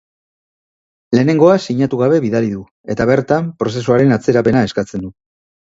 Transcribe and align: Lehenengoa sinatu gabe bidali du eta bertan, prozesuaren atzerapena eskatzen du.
Lehenengoa 1.15 1.59
sinatu 1.65 2.01
gabe 2.01 2.19
bidali 2.25 2.49
du 2.57 2.65
eta 2.95 3.09
bertan, 3.13 3.55
prozesuaren 3.63 4.19
atzerapena 4.21 4.69
eskatzen 4.73 5.07
du. 5.09 5.17